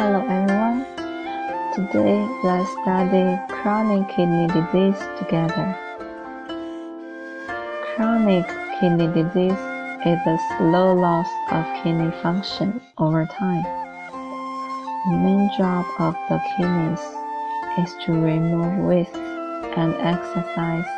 Hello 0.00 0.20
everyone. 0.30 0.86
Today 1.74 2.26
let's 2.42 2.70
study 2.80 3.36
chronic 3.52 4.08
kidney 4.08 4.46
disease 4.46 4.96
together. 5.18 5.76
Chronic 7.84 8.48
kidney 8.80 9.08
disease 9.08 9.60
is 10.06 10.20
a 10.26 10.38
slow 10.56 10.94
loss 10.94 11.28
of 11.52 11.66
kidney 11.82 12.10
function 12.22 12.80
over 12.96 13.26
time. 13.26 13.62
The 15.04 15.18
main 15.18 15.50
job 15.58 15.84
of 15.98 16.14
the 16.30 16.40
kidneys 16.56 17.04
is 17.84 17.94
to 18.06 18.12
remove 18.12 18.82
waste 18.82 19.14
and 19.76 19.92
exercise 19.96 20.88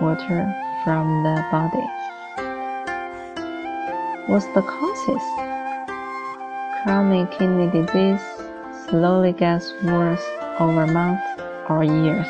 water 0.00 0.48
from 0.82 1.24
the 1.24 1.44
body. 1.52 1.86
What's 4.28 4.46
the 4.54 4.62
causes? 4.62 5.53
Chronic 6.84 7.30
kidney 7.38 7.70
disease 7.70 8.20
slowly 8.90 9.32
gets 9.32 9.72
worse 9.84 10.22
over 10.60 10.86
months 10.86 11.24
or 11.70 11.82
years. 11.82 12.26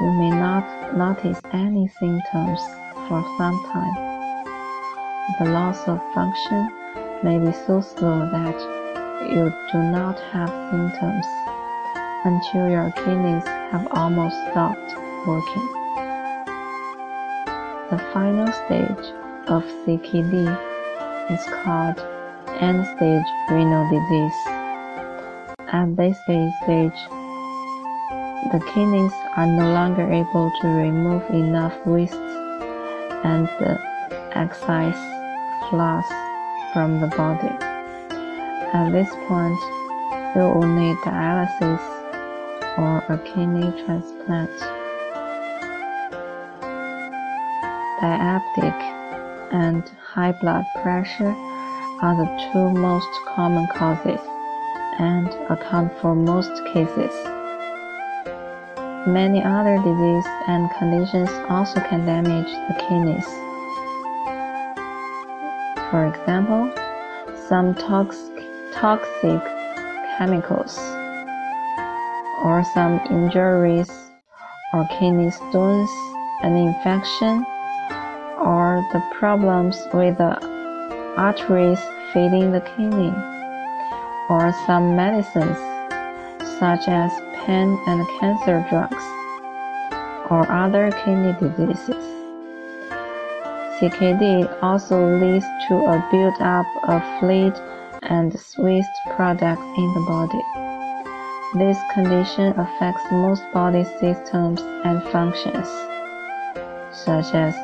You 0.00 0.12
may 0.16 0.30
not 0.30 0.96
notice 0.96 1.38
any 1.52 1.88
symptoms 1.88 2.58
for 3.06 3.22
some 3.36 3.62
time. 3.70 4.44
The 5.40 5.50
loss 5.50 5.86
of 5.86 6.00
function 6.14 6.70
may 7.22 7.38
be 7.38 7.52
so 7.66 7.82
slow 7.82 8.30
that 8.30 8.58
you 9.28 9.52
do 9.72 9.78
not 9.78 10.18
have 10.32 10.48
symptoms 10.70 11.26
until 12.24 12.70
your 12.70 12.90
kidneys 12.92 13.46
have 13.72 13.86
almost 13.90 14.36
stopped 14.50 14.96
working. 15.26 15.68
The 17.90 17.98
final 18.14 18.46
stage 18.64 19.12
of 19.48 19.64
CKD 19.84 20.48
is 21.30 21.44
called 21.62 22.00
end-stage 22.60 23.28
renal 23.50 23.84
disease. 23.90 24.40
At 25.70 25.96
this 25.96 26.16
stage, 26.24 27.00
the 28.52 28.60
kidneys 28.72 29.12
are 29.36 29.46
no 29.46 29.72
longer 29.72 30.10
able 30.10 30.50
to 30.60 30.68
remove 30.68 31.28
enough 31.30 31.74
waste 31.84 32.14
and 33.24 33.48
excess 34.34 34.96
fluid 35.68 36.04
from 36.72 37.00
the 37.00 37.08
body. 37.16 37.54
At 38.72 38.90
this 38.92 39.10
point, 39.26 39.58
you 40.36 40.42
will 40.42 40.66
need 40.66 40.96
dialysis 40.98 41.82
or 42.78 43.04
a 43.08 43.18
kidney 43.18 43.72
transplant. 43.84 44.50
Diabetic 48.00 48.80
and 49.52 49.82
high 50.00 50.32
blood 50.40 50.64
pressure 50.82 51.34
are 52.00 52.16
the 52.16 52.50
two 52.52 52.70
most 52.80 53.08
common 53.34 53.66
causes 53.74 54.20
and 55.00 55.28
account 55.50 55.92
for 56.00 56.14
most 56.14 56.52
cases. 56.72 57.12
Many 59.06 59.42
other 59.42 59.76
diseases 59.78 60.30
and 60.46 60.70
conditions 60.78 61.30
also 61.48 61.80
can 61.80 62.06
damage 62.06 62.46
the 62.68 62.74
kidneys. 62.86 63.26
For 65.90 66.06
example, 66.06 66.70
some 67.48 67.74
toxic, 67.74 68.44
toxic 68.74 69.42
chemicals 70.18 70.78
or 72.44 72.62
some 72.74 73.00
injuries 73.10 73.90
or 74.72 74.86
kidney 74.98 75.30
stones, 75.30 75.90
an 76.42 76.54
infection 76.54 77.44
or 78.38 78.86
the 78.92 79.02
problems 79.18 79.76
with 79.92 80.18
the 80.18 80.57
arteries 81.18 81.80
feeding 82.12 82.52
the 82.52 82.60
kidney, 82.60 83.12
or 84.30 84.54
some 84.66 84.94
medicines 84.94 85.58
such 86.60 86.86
as 86.86 87.10
pain 87.44 87.76
and 87.86 88.06
cancer 88.20 88.64
drugs, 88.70 89.04
or 90.30 90.50
other 90.50 90.90
kidney 91.04 91.34
diseases. 91.40 92.04
CKD 93.78 94.62
also 94.62 95.18
leads 95.18 95.44
to 95.68 95.74
a 95.74 96.08
buildup 96.10 96.66
of 96.88 97.02
fluid 97.18 97.54
and 98.02 98.32
waste 98.58 98.96
products 99.16 99.62
in 99.62 99.94
the 99.94 100.04
body. 100.06 100.42
This 101.54 101.78
condition 101.94 102.58
affects 102.58 103.02
most 103.10 103.42
body 103.54 103.84
systems 104.00 104.60
and 104.84 105.02
functions, 105.10 105.68
such 106.92 107.34
as 107.34 107.54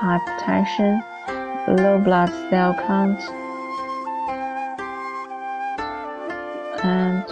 hypertension, 0.00 1.02
low 1.68 1.98
blood 1.98 2.28
cell 2.48 2.74
count, 2.74 3.20
and 6.84 7.24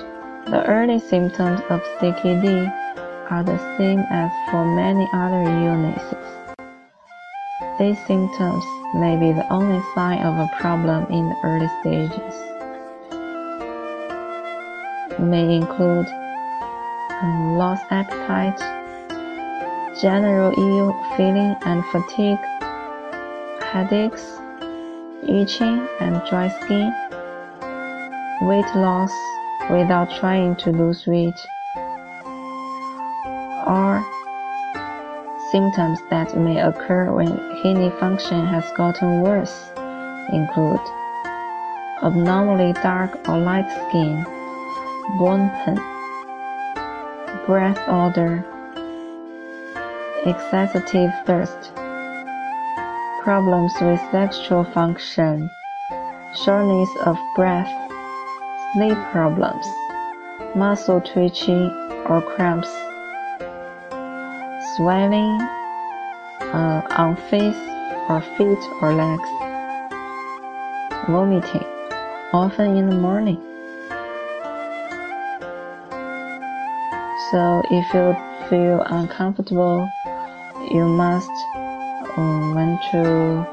the 0.47 0.65
early 0.67 0.99
symptoms 0.99 1.61
of 1.71 1.81
CKD 1.99 2.71
are 3.31 3.43
the 3.43 3.59
same 3.77 4.01
as 4.11 4.31
for 4.51 4.65
many 4.65 5.09
other 5.13 5.43
illnesses. 5.43 6.29
These 7.79 7.99
symptoms 8.07 8.65
may 8.95 9.17
be 9.17 9.33
the 9.33 9.47
only 9.53 9.81
sign 9.95 10.23
of 10.23 10.35
a 10.39 10.51
problem 10.59 11.05
in 11.13 11.29
the 11.29 11.37
early 11.45 11.69
stages. 11.81 12.35
May 15.19 15.57
include 15.57 16.07
lost 17.59 17.85
appetite, 17.91 18.59
general 20.01 20.53
ill 20.57 20.93
feeling 21.17 21.57
and 21.63 21.85
fatigue, 21.87 22.39
headaches, 23.73 24.25
itching 25.23 25.87
and 26.01 26.23
dry 26.31 26.49
skin, 26.49 26.91
weight 28.49 28.71
loss 28.75 29.13
without 29.71 30.09
trying 30.19 30.57
to 30.57 30.73
lose 30.73 31.07
weight, 31.07 31.39
or 33.67 34.03
symptoms 35.53 35.99
that 36.09 36.35
may 36.37 36.59
occur 36.61 37.13
when 37.13 37.29
kidney 37.63 37.91
function 38.01 38.47
has 38.47 38.65
gotten 38.77 39.21
worse 39.21 39.71
include 40.33 40.81
abnormally 42.03 42.73
dark 42.75 43.11
or 43.29 43.39
light 43.39 43.69
skin, 43.89 44.25
bone 45.19 45.51
pain, 45.65 45.77
breath 47.45 47.81
odor, 47.89 48.45
excessive 50.25 50.89
thirst, 51.27 51.73
problems 53.23 53.73
with 53.81 54.01
sexual 54.11 54.65
function, 54.65 55.51
shortness 56.45 56.89
of 57.05 57.19
breath, 57.35 57.71
sleep 58.73 58.97
problems, 59.11 59.67
muscle 60.55 61.01
twitching 61.01 61.71
or 62.07 62.23
cramps, 62.23 62.69
swelling 64.77 65.41
uh, 66.41 66.83
on 66.91 67.17
face 67.29 67.57
or 68.09 68.21
feet 68.37 68.59
or 68.81 68.95
legs, 68.95 69.29
vomiting, 71.09 71.67
often 72.33 72.77
in 72.77 72.89
the 72.89 72.97
morning. 72.97 73.43
So 77.31 77.63
if 77.71 77.93
you 77.93 78.17
feel 78.49 78.81
uncomfortable, 78.87 79.91
you 80.71 80.85
must 80.85 81.31
um, 82.19 82.79
to 82.91 83.47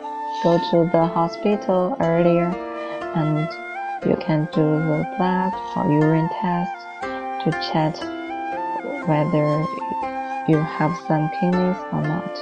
go 0.44 0.58
to 0.72 0.90
the 0.92 1.06
hospital 1.06 1.96
earlier 2.00 2.50
and 3.16 3.48
you 4.06 4.16
can 4.18 4.48
do 4.54 4.62
the 4.62 5.06
blood 5.18 5.54
or 5.76 5.92
urine 5.92 6.30
test 6.42 6.72
to 7.44 7.52
check 7.72 7.96
whether 9.08 9.66
you 10.48 10.58
have 10.58 10.96
some 11.08 11.30
kidneys 11.40 11.78
or 11.92 12.02
not. 12.02 12.36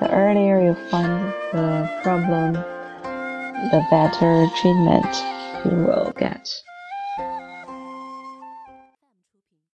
The 0.00 0.10
earlier 0.12 0.60
you 0.60 0.74
find 0.90 1.32
the 1.52 1.90
problem, 2.02 2.52
the 2.52 3.86
better 3.90 4.46
treatment 4.60 5.06
you 5.64 5.84
will 5.84 6.12
get. 6.16 6.65